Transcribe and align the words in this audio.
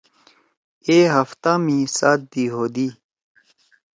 اے 0.87 0.97
ہفتہ 1.15 1.51
می 1.65 1.77
سات 1.97 2.19
دی 2.31 2.45
ہودی۔ 2.53 2.87